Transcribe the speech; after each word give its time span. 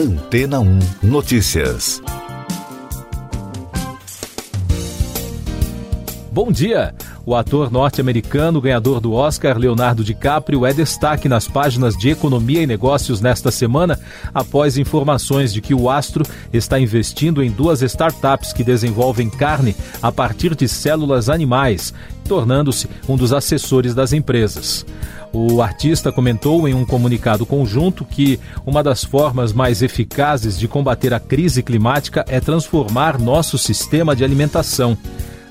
Antena 0.00 0.60
1 0.60 0.78
Notícias. 1.02 2.00
Bom 6.32 6.50
dia! 6.50 6.94
O 7.26 7.36
ator 7.36 7.70
norte-americano 7.70 8.62
ganhador 8.62 8.98
do 8.98 9.12
Oscar, 9.12 9.58
Leonardo 9.58 10.02
DiCaprio, 10.02 10.64
é 10.64 10.72
destaque 10.72 11.28
nas 11.28 11.46
páginas 11.46 11.98
de 11.98 12.08
Economia 12.08 12.62
e 12.62 12.66
Negócios 12.66 13.20
nesta 13.20 13.50
semana, 13.50 14.00
após 14.32 14.78
informações 14.78 15.52
de 15.52 15.60
que 15.60 15.74
o 15.74 15.90
astro 15.90 16.24
está 16.50 16.80
investindo 16.80 17.42
em 17.42 17.50
duas 17.50 17.82
startups 17.82 18.54
que 18.54 18.64
desenvolvem 18.64 19.28
carne 19.28 19.76
a 20.00 20.10
partir 20.10 20.54
de 20.54 20.66
células 20.66 21.28
animais, 21.28 21.92
tornando-se 22.24 22.88
um 23.06 23.18
dos 23.18 23.34
assessores 23.34 23.94
das 23.94 24.14
empresas. 24.14 24.86
O 25.32 25.62
artista 25.62 26.10
comentou 26.10 26.66
em 26.66 26.74
um 26.74 26.84
comunicado 26.84 27.46
conjunto 27.46 28.04
que 28.04 28.40
uma 28.66 28.82
das 28.82 29.04
formas 29.04 29.52
mais 29.52 29.80
eficazes 29.80 30.58
de 30.58 30.66
combater 30.66 31.14
a 31.14 31.20
crise 31.20 31.62
climática 31.62 32.24
é 32.28 32.40
transformar 32.40 33.18
nosso 33.18 33.56
sistema 33.56 34.16
de 34.16 34.24
alimentação. 34.24 34.98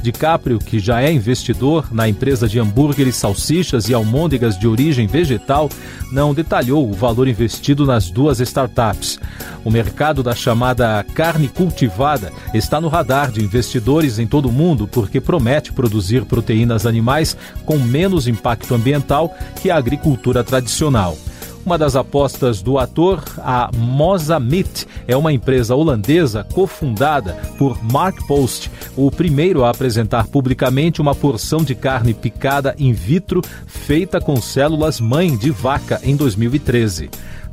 DiCaprio, 0.02 0.60
que 0.60 0.80
já 0.80 1.02
é 1.02 1.12
investidor 1.12 1.88
na 1.92 2.08
empresa 2.08 2.48
de 2.48 2.60
hambúrgueres, 2.60 3.16
salsichas 3.16 3.90
e 3.90 3.94
almôndegas 3.94 4.58
de 4.58 4.68
origem 4.68 5.08
vegetal, 5.08 5.70
não 6.12 6.34
detalhou 6.34 6.90
o 6.90 6.94
valor 6.94 7.28
investido 7.28 7.86
nas 7.86 8.10
duas 8.10 8.40
startups. 8.40 9.20
O 9.64 9.70
mercado 9.70 10.24
da 10.24 10.34
chamada 10.34 11.06
carne 11.14 11.48
cultivada 11.48 12.32
está 12.54 12.80
no 12.80 12.88
radar 12.88 13.32
de 13.32 13.44
investidores 13.44 14.20
em 14.20 14.28
todo 14.28 14.50
o 14.50 14.52
mundo 14.52 14.88
porque 14.88 15.20
promete 15.20 15.74
produzir 15.74 16.26
proteínas 16.26 16.86
animais 16.86 17.36
com 17.66 17.78
menos 17.78 18.28
impacto 18.28 18.74
ambiental 18.74 19.36
que 19.62 19.70
a 19.70 19.78
agricultura 19.78 20.44
tradicional. 20.44 21.18
Uma 21.66 21.78
das 21.78 21.96
apostas 21.96 22.62
do 22.62 22.80
ator, 22.80 23.22
a 23.38 23.70
Moza 23.76 24.40
Meat, 24.40 24.88
é 25.08 25.16
uma 25.16 25.32
empresa 25.32 25.76
holandesa 25.76 26.44
cofundada 26.54 27.34
por 27.58 27.78
Mark 27.84 28.26
Post, 28.26 28.72
o 29.06 29.12
primeiro 29.12 29.64
a 29.64 29.70
apresentar 29.70 30.28
publicamente 30.28 31.02
uma 31.02 31.16
porção 31.16 31.64
de 31.64 31.74
carne 31.74 32.14
picada 32.14 32.76
in 32.78 32.92
vitro 32.92 33.42
feita 33.66 34.20
com 34.20 34.42
células 34.42 35.00
mãe 35.00 35.38
de 35.38 35.52
vaca 35.52 36.00
em 36.04 36.16
2013. 36.16 37.10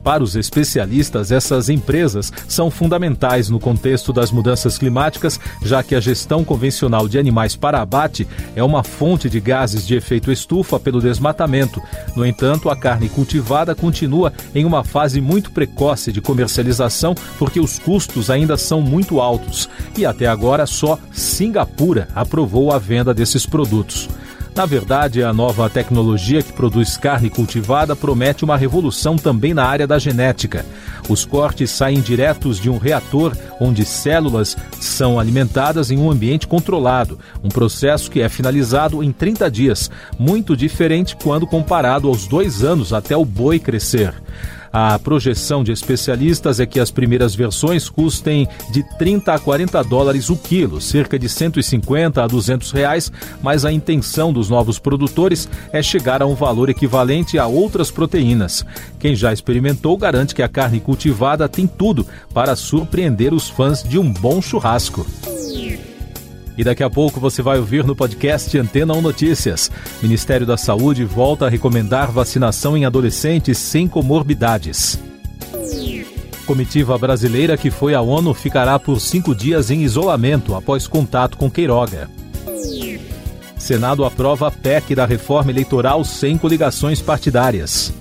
Para 0.07 0.23
os 0.23 0.37
especialistas, 0.37 1.33
essas 1.33 1.69
empresas 1.69 2.33
são 2.47 2.71
fundamentais 2.71 3.49
no 3.49 3.59
contexto 3.59 4.13
das 4.13 4.31
mudanças 4.31 4.79
climáticas, 4.79 5.41
já 5.65 5.83
que 5.83 5.97
a 5.97 6.01
gestão 6.01 6.45
convencional 6.45 7.09
de 7.09 7.19
animais 7.19 7.57
para 7.57 7.83
abate 7.83 8.25
é 8.55 8.63
uma 8.63 8.85
fonte 8.85 9.29
de 9.29 9.41
gases 9.41 9.85
de 9.85 9.97
efeito 9.97 10.31
estufa 10.31 10.79
pelo 10.79 11.01
desmatamento. 11.01 11.83
No 12.15 12.25
entanto, 12.25 12.71
a 12.71 12.77
carne 12.77 13.09
cultivada 13.09 13.75
continua 13.75 14.33
em 14.55 14.65
uma 14.65 14.85
fase 14.85 15.21
muito 15.21 15.51
precoce 15.51 16.13
de 16.13 16.21
comercialização 16.21 17.13
porque 17.37 17.59
os 17.59 17.81
custos 17.81 18.31
ainda 18.31 18.57
são 18.57 18.81
muito 18.81 19.21
altos. 19.21 19.69
E 19.99 20.07
até 20.07 20.29
agora, 20.29 20.67
só 20.67 21.01
Singapura 21.11 22.07
aprovou 22.15 22.71
a 22.71 22.79
venda 22.79 23.13
desses 23.13 23.45
produtos. 23.45 24.09
Na 24.57 24.65
verdade, 24.65 25.23
a 25.23 25.35
nova 25.35 25.69
tecnologia 25.69 26.43
que 26.43 26.51
produz 26.51 26.97
carne 26.97 27.29
cultivada 27.29 27.95
promete 27.95 28.43
uma 28.43 28.57
revolução 28.57 29.17
também 29.17 29.53
na 29.53 29.63
área 29.63 29.87
da 29.87 29.99
genética. 29.99 30.65
Os 31.11 31.27
cortes 31.27 31.71
saem 31.71 32.01
diretos 32.01 32.59
de 32.59 32.71
um 32.71 32.79
reator 32.79 33.37
onde 33.61 33.85
células 33.85 34.57
são 34.81 35.21
alimentadas 35.21 35.91
em 35.91 35.99
um 35.99 36.11
ambiente 36.11 36.47
controlado, 36.47 37.19
um 37.45 37.51
processo 37.51 38.11
que 38.11 38.23
é 38.23 38.31
finalizado 38.31 39.03
em 39.03 39.13
30 39.13 39.51
dias, 39.51 39.91
muito 40.19 40.57
diferente 40.57 41.15
quando 41.23 41.47
comparado 41.47 42.09
aos 42.09 42.27
dois 42.27 42.65
anos 42.65 42.95
até 42.95 43.15
o 43.15 43.27
boi 43.27 43.59
crescer. 43.59 44.15
A 44.73 44.99
projeção 44.99 45.63
de 45.63 45.73
especialistas 45.73 46.61
é 46.61 46.67
que 46.67 46.81
as 46.81 46.91
primeiras 46.91 47.35
versões 47.35 47.89
custem 47.89 48.49
de 48.73 48.83
30 48.99 49.35
a 49.35 49.39
40 49.39 49.83
dólares 49.85 50.31
o 50.31 50.37
quilo, 50.37 50.81
cerca 50.81 51.19
de 51.19 51.29
150 51.29 52.23
a 52.23 52.27
200 52.27 52.71
reais, 52.73 53.13
mas 53.43 53.65
a 53.65 53.73
intenção 53.73 54.33
dos 54.33 54.49
novos 54.49 54.79
produtores 54.79 55.49
é 55.73 55.83
chegar 55.83 56.23
a 56.23 56.27
um 56.27 56.35
valor 56.35 56.69
equivalente 56.69 57.39
a 57.39 57.47
outras 57.47 57.91
proteínas. 57.91 58.65
Quem 58.99 59.15
já 59.15 59.33
experimentou 59.33 59.97
garante 59.97 60.35
que 60.35 60.43
a 60.43 60.49
carne 60.49 60.81
cultivada 60.81 61.49
tem 61.49 61.67
tudo 61.67 62.07
para 62.33 62.57
surpreender 62.57 63.33
os 63.33 63.49
fãs 63.49 63.83
de 63.83 63.99
um 63.99 64.13
bom 64.13 64.41
churrasco. 64.41 65.07
E 66.57 66.65
daqui 66.65 66.83
a 66.83 66.89
pouco 66.89 67.21
você 67.21 67.43
vai 67.43 67.59
ouvir 67.59 67.85
no 67.85 67.95
podcast 67.95 68.57
Antena 68.59 68.95
1 68.95 69.03
Notícias. 69.03 69.71
Ministério 70.03 70.47
da 70.47 70.57
Saúde 70.57 71.05
volta 71.05 71.47
a 71.47 71.51
recomendar 71.51 72.11
vacinação 72.11 72.77
em 72.77 72.85
adolescentes 72.85 73.59
sem 73.59 73.87
comorbidades. 73.87 74.99
Comitiva 76.47 76.97
brasileira 76.97 77.57
que 77.57 77.71
foi 77.71 77.95
à 77.95 78.01
ONU 78.01 78.33
ficará 78.33 78.79
por 78.79 79.01
cinco 79.01 79.35
dias 79.35 79.71
em 79.71 79.83
isolamento 79.83 80.55
após 80.55 80.87
contato 80.87 81.37
com 81.37 81.51
Queiroga. 81.51 82.09
Senado 83.59 84.05
aprova 84.05 84.49
a 84.49 84.51
PEC 84.51 84.95
da 84.95 85.05
reforma 85.05 85.51
eleitoral 85.51 86.05
sem 86.05 86.39
coligações 86.39 87.03
partidárias. 87.03 87.93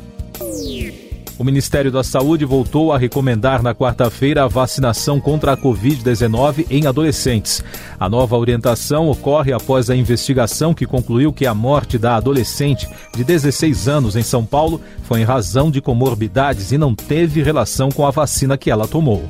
O 1.37 1.43
Ministério 1.43 1.91
da 1.91 2.01
Saúde 2.01 2.45
voltou 2.45 2.93
a 2.93 2.97
recomendar 2.97 3.61
na 3.61 3.75
quarta-feira 3.75 4.45
a 4.45 4.47
vacinação 4.47 5.19
contra 5.19 5.51
a 5.51 5.57
Covid-19 5.57 6.65
em 6.69 6.87
adolescentes. 6.87 7.61
A 7.99 8.07
nova 8.07 8.37
orientação 8.37 9.09
ocorre 9.09 9.51
após 9.51 9.89
a 9.89 9.95
investigação 9.95 10.73
que 10.73 10.85
concluiu 10.85 11.33
que 11.33 11.45
a 11.45 11.53
morte 11.53 11.97
da 11.97 12.15
adolescente 12.15 12.87
de 13.13 13.23
16 13.23 13.87
anos 13.89 14.15
em 14.15 14.23
São 14.23 14.45
Paulo 14.45 14.79
foi 15.03 15.19
em 15.19 15.25
razão 15.25 15.69
de 15.69 15.81
comorbidades 15.81 16.71
e 16.71 16.77
não 16.77 16.95
teve 16.95 17.43
relação 17.43 17.89
com 17.89 18.05
a 18.05 18.11
vacina 18.11 18.57
que 18.57 18.71
ela 18.71 18.87
tomou. 18.87 19.25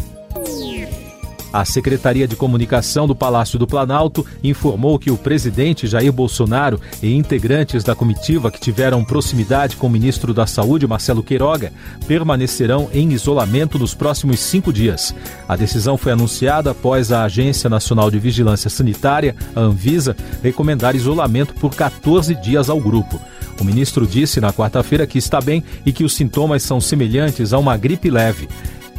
A 1.55 1.63
Secretaria 1.63 2.27
de 2.27 2.35
Comunicação 2.35 3.07
do 3.07 3.15
Palácio 3.15 3.57
do 3.57 3.65
Planalto 3.65 4.25
informou 4.43 4.99
que 4.99 5.09
o 5.09 5.15
presidente 5.15 5.87
Jair 5.87 6.11
Bolsonaro 6.11 6.81
e 7.01 7.15
integrantes 7.15 7.81
da 7.81 7.95
comitiva 7.95 8.51
que 8.51 8.59
tiveram 8.59 9.05
proximidade 9.05 9.77
com 9.77 9.87
o 9.87 9.89
ministro 9.89 10.33
da 10.33 10.45
Saúde, 10.45 10.85
Marcelo 10.85 11.23
Queiroga, 11.23 11.71
permanecerão 12.05 12.89
em 12.91 13.13
isolamento 13.13 13.79
nos 13.79 13.93
próximos 13.93 14.41
cinco 14.41 14.73
dias. 14.73 15.15
A 15.47 15.55
decisão 15.55 15.97
foi 15.97 16.11
anunciada 16.11 16.71
após 16.71 17.13
a 17.13 17.23
Agência 17.23 17.69
Nacional 17.69 18.11
de 18.11 18.19
Vigilância 18.19 18.69
Sanitária, 18.69 19.33
a 19.55 19.61
Anvisa, 19.61 20.13
recomendar 20.43 20.93
isolamento 20.93 21.53
por 21.53 21.73
14 21.73 22.35
dias 22.35 22.69
ao 22.69 22.81
grupo. 22.81 23.17
O 23.61 23.63
ministro 23.63 24.05
disse 24.05 24.41
na 24.41 24.51
quarta-feira 24.51 25.07
que 25.07 25.17
está 25.17 25.39
bem 25.39 25.63
e 25.85 25.93
que 25.93 26.03
os 26.03 26.13
sintomas 26.15 26.63
são 26.63 26.81
semelhantes 26.81 27.53
a 27.53 27.57
uma 27.57 27.77
gripe 27.77 28.09
leve. 28.09 28.49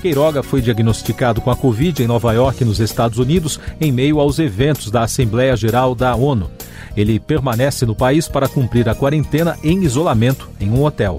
Queiroga 0.06 0.40
foi 0.40 0.60
diagnosticado 0.60 1.40
com 1.40 1.50
a 1.50 1.56
Covid 1.56 2.00
em 2.00 2.06
Nova 2.06 2.32
York, 2.32 2.64
nos 2.64 2.78
Estados 2.78 3.18
Unidos, 3.18 3.58
em 3.80 3.90
meio 3.90 4.20
aos 4.20 4.38
eventos 4.38 4.88
da 4.88 5.02
Assembleia 5.02 5.56
Geral 5.56 5.96
da 5.96 6.14
ONU. 6.14 6.48
Ele 6.96 7.18
permanece 7.18 7.84
no 7.84 7.92
país 7.92 8.28
para 8.28 8.48
cumprir 8.48 8.88
a 8.88 8.94
quarentena 8.94 9.58
em 9.64 9.82
isolamento 9.82 10.48
em 10.60 10.70
um 10.70 10.84
hotel. 10.84 11.18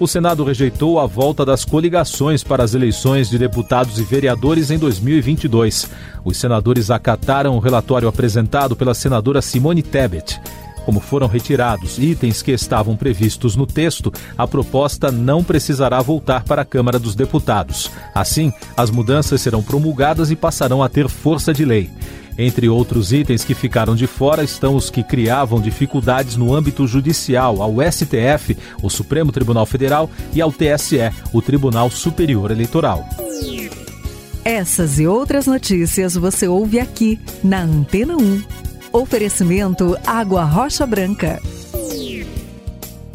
O 0.00 0.06
Senado 0.06 0.42
rejeitou 0.42 0.98
a 0.98 1.04
volta 1.04 1.44
das 1.44 1.66
coligações 1.66 2.42
para 2.42 2.64
as 2.64 2.72
eleições 2.72 3.28
de 3.28 3.36
deputados 3.36 3.98
e 3.98 4.04
vereadores 4.04 4.70
em 4.70 4.78
2022. 4.78 5.86
Os 6.24 6.38
senadores 6.38 6.90
acataram 6.90 7.54
o 7.56 7.60
relatório 7.60 8.08
apresentado 8.08 8.74
pela 8.74 8.94
senadora 8.94 9.42
Simone 9.42 9.82
Tebet. 9.82 10.40
Como 10.88 11.00
foram 11.00 11.26
retirados 11.26 11.98
itens 11.98 12.40
que 12.40 12.50
estavam 12.50 12.96
previstos 12.96 13.54
no 13.54 13.66
texto, 13.66 14.10
a 14.38 14.46
proposta 14.46 15.12
não 15.12 15.44
precisará 15.44 16.00
voltar 16.00 16.44
para 16.44 16.62
a 16.62 16.64
Câmara 16.64 16.98
dos 16.98 17.14
Deputados. 17.14 17.90
Assim, 18.14 18.50
as 18.74 18.90
mudanças 18.90 19.42
serão 19.42 19.62
promulgadas 19.62 20.30
e 20.30 20.34
passarão 20.34 20.82
a 20.82 20.88
ter 20.88 21.06
força 21.06 21.52
de 21.52 21.62
lei. 21.62 21.90
Entre 22.38 22.70
outros 22.70 23.12
itens 23.12 23.44
que 23.44 23.52
ficaram 23.52 23.94
de 23.94 24.06
fora 24.06 24.42
estão 24.42 24.74
os 24.74 24.88
que 24.88 25.02
criavam 25.02 25.60
dificuldades 25.60 26.36
no 26.36 26.54
âmbito 26.56 26.86
judicial 26.86 27.60
ao 27.60 27.74
STF, 27.82 28.56
o 28.82 28.88
Supremo 28.88 29.30
Tribunal 29.30 29.66
Federal, 29.66 30.08
e 30.32 30.40
ao 30.40 30.50
TSE, 30.50 31.12
o 31.34 31.42
Tribunal 31.42 31.90
Superior 31.90 32.50
Eleitoral. 32.50 33.06
Essas 34.42 34.98
e 34.98 35.06
outras 35.06 35.46
notícias 35.46 36.14
você 36.14 36.48
ouve 36.48 36.80
aqui 36.80 37.20
na 37.44 37.60
Antena 37.60 38.16
1. 38.16 38.67
Oferecimento 38.92 39.96
Água 40.06 40.44
Rocha 40.44 40.86
Branca. 40.86 41.40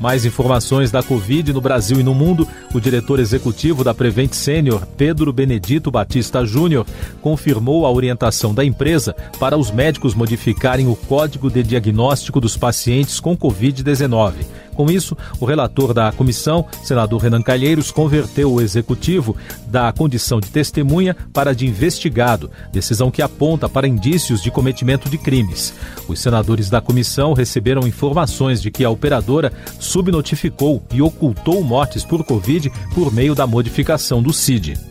Mais 0.00 0.24
informações 0.24 0.90
da 0.90 1.02
Covid 1.02 1.52
no 1.52 1.60
Brasil 1.60 2.00
e 2.00 2.02
no 2.02 2.14
mundo, 2.14 2.48
o 2.72 2.80
diretor 2.80 3.20
executivo 3.20 3.84
da 3.84 3.92
Prevent 3.92 4.32
Senior, 4.32 4.86
Pedro 4.96 5.30
Benedito 5.30 5.90
Batista 5.90 6.44
Júnior, 6.44 6.86
confirmou 7.20 7.84
a 7.84 7.92
orientação 7.92 8.54
da 8.54 8.64
empresa 8.64 9.14
para 9.38 9.58
os 9.58 9.70
médicos 9.70 10.14
modificarem 10.14 10.88
o 10.88 10.96
código 10.96 11.50
de 11.50 11.62
diagnóstico 11.62 12.40
dos 12.40 12.56
pacientes 12.56 13.20
com 13.20 13.36
Covid-19. 13.36 14.32
Com 14.80 14.90
isso, 14.90 15.14
o 15.38 15.44
relator 15.44 15.92
da 15.92 16.10
comissão, 16.10 16.64
senador 16.82 17.20
Renan 17.20 17.42
Calheiros, 17.42 17.90
converteu 17.90 18.50
o 18.50 18.62
executivo 18.62 19.36
da 19.66 19.92
condição 19.92 20.40
de 20.40 20.48
testemunha 20.48 21.14
para 21.34 21.54
de 21.54 21.66
investigado, 21.66 22.50
decisão 22.72 23.10
que 23.10 23.20
aponta 23.20 23.68
para 23.68 23.86
indícios 23.86 24.42
de 24.42 24.50
cometimento 24.50 25.10
de 25.10 25.18
crimes. 25.18 25.74
Os 26.08 26.18
senadores 26.18 26.70
da 26.70 26.80
comissão 26.80 27.34
receberam 27.34 27.86
informações 27.86 28.62
de 28.62 28.70
que 28.70 28.82
a 28.82 28.88
operadora 28.88 29.52
subnotificou 29.78 30.82
e 30.90 31.02
ocultou 31.02 31.62
mortes 31.62 32.02
por 32.02 32.24
Covid 32.24 32.72
por 32.94 33.12
meio 33.12 33.34
da 33.34 33.46
modificação 33.46 34.22
do 34.22 34.32
CID. 34.32 34.89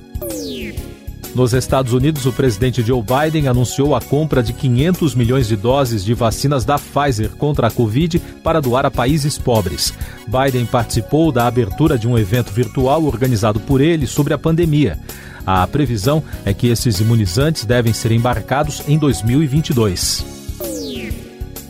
Nos 1.35 1.53
Estados 1.53 1.93
Unidos, 1.93 2.25
o 2.25 2.33
presidente 2.33 2.81
Joe 2.81 3.01
Biden 3.03 3.47
anunciou 3.47 3.95
a 3.95 4.01
compra 4.01 4.41
de 4.41 4.51
500 4.51 5.13
milhões 5.15 5.47
de 5.47 5.55
doses 5.55 6.03
de 6.03 6.13
vacinas 6.13 6.65
da 6.65 6.77
Pfizer 6.77 7.29
contra 7.31 7.67
a 7.67 7.71
Covid 7.71 8.19
para 8.43 8.59
doar 8.59 8.85
a 8.85 8.91
países 8.91 9.37
pobres. 9.37 9.93
Biden 10.27 10.65
participou 10.65 11.31
da 11.31 11.45
abertura 11.45 11.97
de 11.97 12.07
um 12.07 12.17
evento 12.17 12.51
virtual 12.51 13.03
organizado 13.05 13.59
por 13.59 13.79
ele 13.79 14.07
sobre 14.07 14.33
a 14.33 14.37
pandemia. 14.37 14.97
A 15.45 15.65
previsão 15.67 16.23
é 16.43 16.53
que 16.53 16.67
esses 16.67 16.99
imunizantes 16.99 17.63
devem 17.63 17.93
ser 17.93 18.11
embarcados 18.11 18.83
em 18.87 18.97
2022 18.97 20.38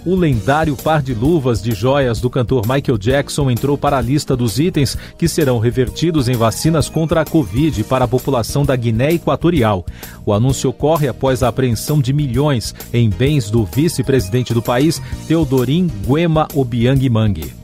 o 0.09 0.15
lendário 0.15 0.75
par 0.75 1.03
de 1.03 1.13
luvas 1.13 1.61
de 1.61 1.71
joias 1.71 2.19
do 2.19 2.31
cantor 2.31 2.65
Michael 2.67 2.97
Jackson 2.97 3.51
entrou 3.51 3.77
para 3.77 4.00
a 4.00 4.01
lista 4.01 4.35
dos 4.35 4.57
itens 4.57 4.97
que 5.17 5.27
serão 5.27 5.59
revertidos 5.59 6.27
em 6.27 6.33
vacinas 6.33 6.89
contra 6.89 7.21
a 7.21 7.25
Covid 7.25 7.83
para 7.83 8.06
a 8.06 8.07
população 8.07 8.65
da 8.65 8.75
Guiné 8.75 9.13
Equatorial. 9.13 9.85
O 10.25 10.33
anúncio 10.33 10.71
ocorre 10.71 11.07
após 11.07 11.44
a 11.44 11.47
apreensão 11.47 12.01
de 12.01 12.11
milhões 12.11 12.73
em 12.91 13.07
bens 13.07 13.51
do 13.51 13.63
vice-presidente 13.65 14.51
do 14.51 14.63
país, 14.63 15.00
Teodorin 15.27 15.88
Guema 16.07 16.47
Obiang 16.55 17.07
Mangue. 17.07 17.58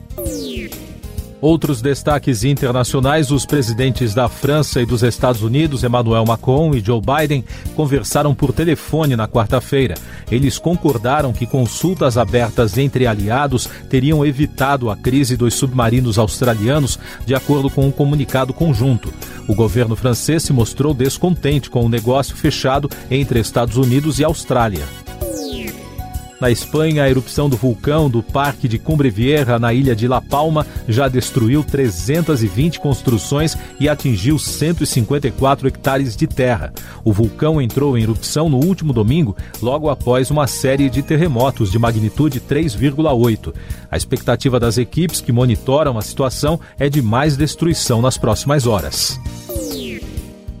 Outros 1.40 1.82
destaques 1.82 2.44
internacionais: 2.44 3.30
os 3.30 3.44
presidentes 3.44 4.14
da 4.14 4.28
França 4.28 4.80
e 4.80 4.86
dos 4.86 5.02
Estados 5.02 5.42
Unidos, 5.42 5.84
Emmanuel 5.84 6.24
Macron 6.24 6.74
e 6.74 6.80
Joe 6.80 7.00
Biden, 7.00 7.44
conversaram 7.74 8.34
por 8.34 8.52
telefone 8.52 9.16
na 9.16 9.28
quarta-feira. 9.28 9.94
Eles 10.30 10.58
concordaram 10.58 11.32
que 11.32 11.46
consultas 11.46 12.16
abertas 12.16 12.78
entre 12.78 13.06
aliados 13.06 13.68
teriam 13.88 14.24
evitado 14.24 14.90
a 14.90 14.96
crise 14.96 15.36
dos 15.36 15.54
submarinos 15.54 16.18
australianos, 16.18 16.98
de 17.24 17.34
acordo 17.34 17.68
com 17.68 17.86
um 17.86 17.92
comunicado 17.92 18.54
conjunto. 18.54 19.12
O 19.46 19.54
governo 19.54 19.94
francês 19.94 20.42
se 20.42 20.52
mostrou 20.52 20.94
descontente 20.94 21.70
com 21.70 21.84
o 21.84 21.88
negócio 21.88 22.34
fechado 22.36 22.90
entre 23.10 23.38
Estados 23.38 23.76
Unidos 23.76 24.18
e 24.18 24.24
Austrália. 24.24 25.05
Na 26.40 26.50
Espanha, 26.50 27.02
a 27.02 27.08
erupção 27.08 27.48
do 27.48 27.56
vulcão 27.56 28.10
do 28.10 28.22
Parque 28.22 28.68
de 28.68 28.78
Cumbre 28.78 29.08
Vieja, 29.08 29.58
na 29.58 29.72
ilha 29.72 29.96
de 29.96 30.06
La 30.06 30.20
Palma, 30.20 30.66
já 30.86 31.08
destruiu 31.08 31.64
320 31.64 32.78
construções 32.78 33.56
e 33.80 33.88
atingiu 33.88 34.38
154 34.38 35.66
hectares 35.66 36.14
de 36.14 36.26
terra. 36.26 36.74
O 37.02 37.12
vulcão 37.12 37.60
entrou 37.60 37.96
em 37.96 38.02
erupção 38.02 38.50
no 38.50 38.58
último 38.58 38.92
domingo, 38.92 39.34
logo 39.62 39.88
após 39.88 40.30
uma 40.30 40.46
série 40.46 40.90
de 40.90 41.02
terremotos 41.02 41.70
de 41.70 41.78
magnitude 41.78 42.38
3,8. 42.40 43.54
A 43.90 43.96
expectativa 43.96 44.60
das 44.60 44.76
equipes 44.76 45.22
que 45.22 45.32
monitoram 45.32 45.96
a 45.96 46.02
situação 46.02 46.60
é 46.78 46.90
de 46.90 47.00
mais 47.00 47.36
destruição 47.36 48.02
nas 48.02 48.18
próximas 48.18 48.66
horas. 48.66 49.18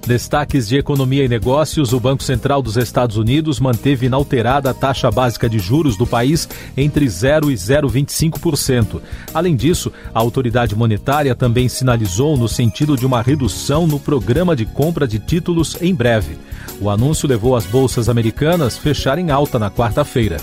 Destaques 0.06 0.68
de 0.68 0.76
economia 0.76 1.24
e 1.24 1.28
negócios: 1.28 1.92
o 1.92 1.98
Banco 1.98 2.22
Central 2.22 2.62
dos 2.62 2.76
Estados 2.76 3.16
Unidos 3.16 3.58
manteve 3.58 4.06
inalterada 4.06 4.70
a 4.70 4.74
taxa 4.74 5.10
básica 5.10 5.48
de 5.48 5.58
juros 5.58 5.96
do 5.96 6.06
país 6.06 6.48
entre 6.76 7.08
0 7.08 7.50
e 7.50 7.54
0,25%. 7.54 9.00
Além 9.34 9.56
disso, 9.56 9.92
a 10.14 10.20
autoridade 10.20 10.76
monetária 10.76 11.34
também 11.34 11.68
sinalizou 11.68 12.36
no 12.36 12.48
sentido 12.48 12.96
de 12.96 13.04
uma 13.04 13.20
redução 13.20 13.84
no 13.84 13.98
programa 13.98 14.54
de 14.54 14.64
compra 14.64 15.08
de 15.08 15.18
títulos 15.18 15.76
em 15.82 15.92
breve. 15.92 16.38
O 16.80 16.88
anúncio 16.88 17.28
levou 17.28 17.56
as 17.56 17.66
bolsas 17.66 18.08
americanas 18.08 18.78
fecharem 18.78 19.32
alta 19.32 19.58
na 19.58 19.72
quarta-feira. 19.72 20.36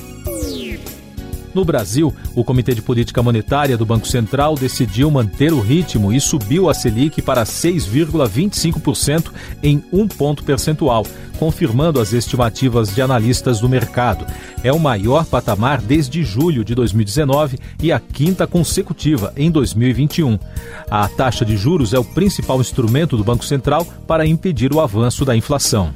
No 1.53 1.63
Brasil, 1.63 2.13
o 2.35 2.43
Comitê 2.43 2.73
de 2.73 2.81
Política 2.81 3.21
Monetária 3.21 3.77
do 3.77 3.85
Banco 3.85 4.07
Central 4.07 4.55
decidiu 4.55 5.11
manter 5.11 5.53
o 5.53 5.59
ritmo 5.59 6.11
e 6.11 6.19
subiu 6.19 6.69
a 6.69 6.73
Selic 6.73 7.21
para 7.21 7.43
6,25% 7.43 9.31
em 9.61 9.83
um 9.91 10.07
ponto 10.07 10.43
percentual, 10.43 11.05
confirmando 11.37 11.99
as 11.99 12.11
estimativas 12.13 12.95
de 12.95 13.01
analistas 13.01 13.59
do 13.59 13.69
mercado. 13.69 14.25
É 14.63 14.71
o 14.71 14.79
maior 14.79 15.25
patamar 15.25 15.81
desde 15.81 16.23
julho 16.23 16.63
de 16.63 16.73
2019 16.73 17.59
e 17.81 17.91
a 17.91 17.99
quinta 17.99 18.47
consecutiva 18.47 19.31
em 19.35 19.51
2021. 19.51 20.39
A 20.89 21.07
taxa 21.07 21.45
de 21.45 21.55
juros 21.55 21.93
é 21.93 21.99
o 21.99 22.03
principal 22.03 22.59
instrumento 22.59 23.15
do 23.15 23.23
Banco 23.23 23.45
Central 23.45 23.85
para 24.07 24.25
impedir 24.25 24.73
o 24.73 24.79
avanço 24.79 25.23
da 25.23 25.35
inflação. 25.35 25.93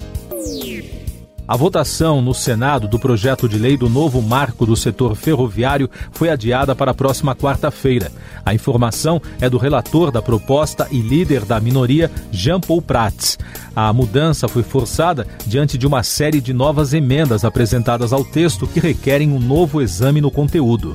A 1.48 1.56
votação 1.56 2.22
no 2.22 2.34
Senado 2.34 2.90
do 2.90 3.00
projeto 3.00 3.48
de 3.48 3.58
lei 3.58 3.78
do 3.78 3.88
novo 3.88 4.22
marco 4.22 4.66
do 4.66 4.76
setor 4.76 5.16
ferroviário 5.16 5.90
foi 6.12 6.30
adiada 6.30 6.76
para 6.76 6.92
a 6.92 6.94
próxima 6.94 7.34
quarta-feira. 7.34 8.12
A 8.46 8.54
informação 8.54 9.22
é 9.40 9.50
do 9.50 9.58
relator 9.58 10.12
da 10.12 10.22
proposta 10.22 10.90
e 10.92 11.00
líder 11.00 11.46
da 11.46 11.58
minoria, 11.62 12.12
Jean 12.34 12.60
Paul 12.60 12.82
Prats. 12.82 13.40
A 13.74 13.94
mudança 13.94 14.50
foi 14.50 14.62
forçada 14.62 15.26
diante 15.46 15.78
de 15.78 15.88
uma 15.88 16.04
série 16.04 16.42
de 16.42 16.52
novas 16.52 16.94
emendas 16.94 17.46
apresentadas 17.46 18.12
ao 18.12 18.26
texto 18.26 18.68
que 18.68 18.82
requerem 18.82 19.32
um 19.32 19.40
novo 19.40 19.82
exame 19.82 20.20
no 20.20 20.30
conteúdo. 20.30 20.92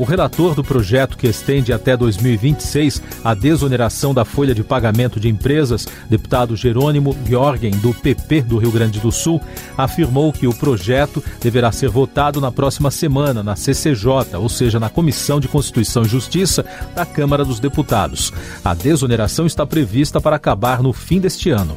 O 0.00 0.04
relator 0.04 0.54
do 0.54 0.64
projeto 0.64 1.14
que 1.14 1.26
estende 1.26 1.74
até 1.74 1.94
2026 1.94 3.02
a 3.22 3.34
desoneração 3.34 4.14
da 4.14 4.24
folha 4.24 4.54
de 4.54 4.64
pagamento 4.64 5.20
de 5.20 5.28
empresas, 5.28 5.86
deputado 6.08 6.56
Jerônimo 6.56 7.14
Georgen, 7.28 7.72
do 7.72 7.92
PP 7.92 8.40
do 8.40 8.56
Rio 8.56 8.72
Grande 8.72 8.98
do 8.98 9.12
Sul, 9.12 9.42
afirmou 9.76 10.32
que 10.32 10.46
o 10.46 10.54
projeto 10.54 11.22
deverá 11.42 11.70
ser 11.70 11.90
votado 11.90 12.40
na 12.40 12.50
próxima 12.50 12.90
semana 12.90 13.42
na 13.42 13.54
CCJ, 13.54 14.38
ou 14.38 14.48
seja, 14.48 14.80
na 14.80 14.88
Comissão 14.88 15.38
de 15.38 15.48
Constituição 15.48 16.02
e 16.02 16.08
Justiça 16.08 16.64
da 16.94 17.04
Câmara 17.04 17.44
dos 17.44 17.60
Deputados. 17.60 18.32
A 18.64 18.72
desoneração 18.72 19.44
está 19.44 19.66
prevista 19.66 20.18
para 20.18 20.36
acabar 20.36 20.82
no 20.82 20.94
fim 20.94 21.20
deste 21.20 21.50
ano. 21.50 21.76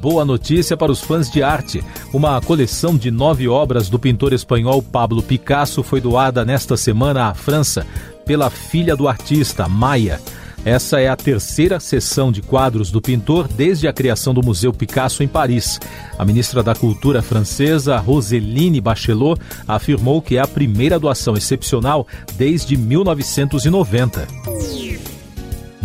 Boa 0.00 0.24
notícia 0.24 0.76
para 0.76 0.92
os 0.92 1.00
fãs 1.00 1.28
de 1.28 1.42
arte. 1.42 1.82
Uma 2.12 2.40
coleção 2.40 2.96
de 2.96 3.10
nove 3.10 3.48
obras 3.48 3.88
do 3.88 3.98
pintor 3.98 4.32
espanhol 4.32 4.80
Pablo 4.80 5.20
Picasso 5.20 5.82
foi 5.82 6.00
doada 6.00 6.44
nesta 6.44 6.76
semana 6.76 7.28
à 7.28 7.34
França 7.34 7.84
pela 8.24 8.48
filha 8.48 8.94
do 8.94 9.08
artista, 9.08 9.68
Maia. 9.68 10.20
Essa 10.64 11.00
é 11.00 11.08
a 11.08 11.16
terceira 11.16 11.80
sessão 11.80 12.30
de 12.30 12.42
quadros 12.42 12.90
do 12.90 13.00
pintor 13.00 13.48
desde 13.48 13.88
a 13.88 13.92
criação 13.92 14.32
do 14.32 14.44
Museu 14.44 14.72
Picasso 14.72 15.22
em 15.22 15.28
Paris. 15.28 15.80
A 16.16 16.24
ministra 16.24 16.62
da 16.62 16.74
Cultura 16.74 17.20
francesa, 17.20 17.96
Roseline 17.98 18.80
Bachelot, 18.80 19.40
afirmou 19.66 20.22
que 20.22 20.36
é 20.36 20.40
a 20.40 20.46
primeira 20.46 20.98
doação 20.98 21.34
excepcional 21.36 22.06
desde 22.36 22.76
1990. 22.76 24.28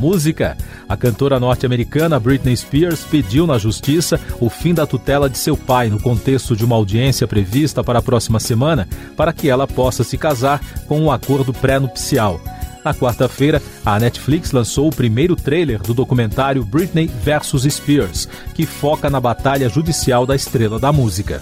Música. 0.03 0.57
A 0.89 0.97
cantora 0.97 1.39
norte-americana 1.39 2.19
Britney 2.19 2.57
Spears 2.57 3.05
pediu 3.05 3.47
na 3.47 3.57
justiça 3.57 4.19
o 4.41 4.49
fim 4.49 4.73
da 4.73 4.85
tutela 4.85 5.29
de 5.29 5.37
seu 5.37 5.55
pai 5.55 5.89
no 5.89 5.97
contexto 5.97 6.57
de 6.57 6.65
uma 6.65 6.75
audiência 6.75 7.25
prevista 7.25 7.81
para 7.81 7.99
a 7.99 8.01
próxima 8.01 8.37
semana 8.37 8.85
para 9.15 9.31
que 9.31 9.47
ela 9.47 9.65
possa 9.65 10.03
se 10.03 10.17
casar 10.17 10.59
com 10.89 10.99
um 10.99 11.09
acordo 11.09 11.53
pré-nupcial. 11.53 12.41
Na 12.83 12.93
quarta-feira, 12.93 13.61
a 13.85 13.97
Netflix 13.97 14.51
lançou 14.51 14.89
o 14.89 14.93
primeiro 14.93 15.37
trailer 15.37 15.81
do 15.81 15.93
documentário 15.93 16.65
Britney 16.65 17.07
vs 17.07 17.73
Spears, 17.73 18.27
que 18.53 18.65
foca 18.65 19.09
na 19.09 19.21
batalha 19.21 19.69
judicial 19.69 20.25
da 20.25 20.35
estrela 20.35 20.77
da 20.77 20.91
música. 20.91 21.39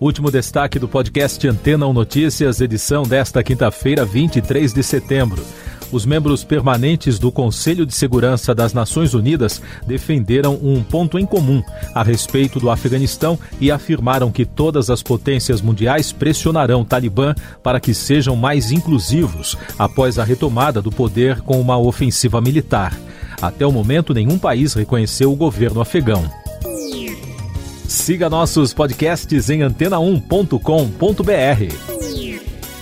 Último 0.00 0.30
destaque 0.30 0.78
do 0.78 0.88
podcast 0.88 1.46
Antena 1.46 1.86
1 1.86 1.92
Notícias, 1.92 2.62
edição 2.62 3.02
desta 3.02 3.42
quinta-feira, 3.42 4.06
23 4.06 4.72
de 4.72 4.82
setembro. 4.82 5.44
Os 5.94 6.04
membros 6.04 6.42
permanentes 6.42 7.20
do 7.20 7.30
Conselho 7.30 7.86
de 7.86 7.94
Segurança 7.94 8.52
das 8.52 8.74
Nações 8.74 9.14
Unidas 9.14 9.62
defenderam 9.86 10.58
um 10.60 10.82
ponto 10.82 11.20
em 11.20 11.24
comum 11.24 11.62
a 11.94 12.02
respeito 12.02 12.58
do 12.58 12.68
Afeganistão 12.68 13.38
e 13.60 13.70
afirmaram 13.70 14.32
que 14.32 14.44
todas 14.44 14.90
as 14.90 15.04
potências 15.04 15.60
mundiais 15.60 16.10
pressionarão 16.10 16.80
o 16.80 16.84
Talibã 16.84 17.32
para 17.62 17.78
que 17.78 17.94
sejam 17.94 18.34
mais 18.34 18.72
inclusivos 18.72 19.56
após 19.78 20.18
a 20.18 20.24
retomada 20.24 20.82
do 20.82 20.90
poder 20.90 21.40
com 21.42 21.60
uma 21.60 21.78
ofensiva 21.78 22.40
militar. 22.40 22.92
Até 23.40 23.64
o 23.64 23.70
momento, 23.70 24.12
nenhum 24.12 24.36
país 24.36 24.74
reconheceu 24.74 25.30
o 25.30 25.36
governo 25.36 25.80
afegão. 25.80 26.28
Siga 27.86 28.28
nossos 28.28 28.74
podcasts 28.74 29.48
em 29.48 29.60
antena1.com.br. 29.60 32.13